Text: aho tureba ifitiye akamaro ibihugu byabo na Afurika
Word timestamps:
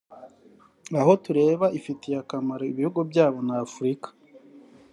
aho 0.99 1.11
tureba 1.23 1.65
ifitiye 1.79 2.15
akamaro 2.23 2.63
ibihugu 2.71 2.99
byabo 3.09 3.37
na 3.47 3.55
Afurika 3.65 4.07